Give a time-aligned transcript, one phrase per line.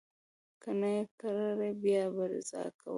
[0.61, 2.89] که نه یې کړي، بیا به رضا کوم.